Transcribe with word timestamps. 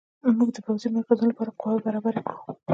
موږ 0.37 0.49
د 0.53 0.57
پوځي 0.65 0.87
مرکزونو 0.95 1.29
لپاره 1.31 1.55
قواوې 1.59 1.83
برابرې 1.85 2.21
کړو. 2.29 2.41